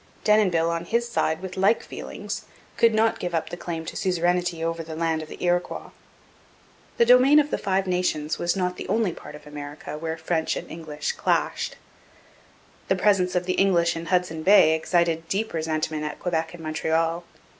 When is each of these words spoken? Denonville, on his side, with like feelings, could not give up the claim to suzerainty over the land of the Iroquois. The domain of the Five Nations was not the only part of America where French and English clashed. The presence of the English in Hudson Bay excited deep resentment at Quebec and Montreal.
Denonville, 0.23 0.71
on 0.71 0.85
his 0.85 1.07
side, 1.07 1.41
with 1.43 1.55
like 1.55 1.83
feelings, 1.83 2.45
could 2.75 2.91
not 2.91 3.19
give 3.19 3.35
up 3.35 3.51
the 3.51 3.55
claim 3.55 3.85
to 3.85 3.95
suzerainty 3.95 4.63
over 4.63 4.81
the 4.81 4.95
land 4.95 5.21
of 5.21 5.29
the 5.29 5.37
Iroquois. 5.45 5.91
The 6.97 7.05
domain 7.05 7.37
of 7.37 7.51
the 7.51 7.59
Five 7.59 7.85
Nations 7.85 8.39
was 8.39 8.55
not 8.55 8.77
the 8.77 8.87
only 8.87 9.11
part 9.11 9.35
of 9.35 9.45
America 9.45 9.99
where 9.99 10.17
French 10.17 10.55
and 10.55 10.67
English 10.71 11.11
clashed. 11.11 11.75
The 12.87 12.95
presence 12.95 13.35
of 13.35 13.45
the 13.45 13.53
English 13.53 13.95
in 13.95 14.07
Hudson 14.07 14.41
Bay 14.41 14.73
excited 14.73 15.27
deep 15.27 15.53
resentment 15.53 16.03
at 16.03 16.19
Quebec 16.19 16.55
and 16.55 16.63
Montreal. 16.63 17.23